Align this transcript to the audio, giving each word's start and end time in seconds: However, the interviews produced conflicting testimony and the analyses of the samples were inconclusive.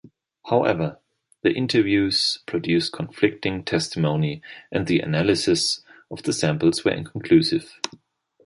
However, 0.47 0.99
the 1.43 1.51
interviews 1.53 2.39
produced 2.47 2.91
conflicting 2.91 3.63
testimony 3.63 4.41
and 4.71 4.87
the 4.87 4.99
analyses 4.99 5.83
of 6.09 6.23
the 6.23 6.33
samples 6.33 6.83
were 6.83 6.89
inconclusive. 6.89 7.79